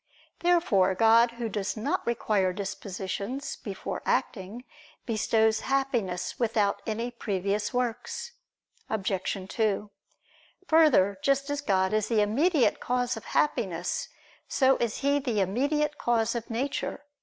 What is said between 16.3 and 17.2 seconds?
of nature.